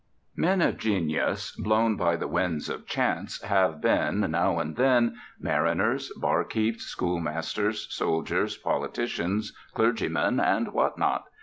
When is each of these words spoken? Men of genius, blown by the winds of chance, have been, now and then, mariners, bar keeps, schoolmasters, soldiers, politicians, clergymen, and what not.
Men 0.35 0.63
of 0.63 0.79
genius, 0.79 1.55
blown 1.55 1.95
by 1.95 2.15
the 2.15 2.27
winds 2.27 2.69
of 2.69 2.87
chance, 2.87 3.39
have 3.43 3.79
been, 3.81 4.21
now 4.31 4.57
and 4.57 4.75
then, 4.75 5.15
mariners, 5.39 6.11
bar 6.17 6.43
keeps, 6.43 6.85
schoolmasters, 6.85 7.85
soldiers, 7.93 8.57
politicians, 8.57 9.53
clergymen, 9.75 10.39
and 10.39 10.69
what 10.73 10.97
not. 10.97 11.25